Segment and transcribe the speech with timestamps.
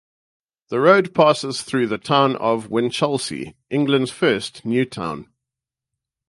[0.69, 5.27] The road passes through the town of Winchelsea, England's first new town.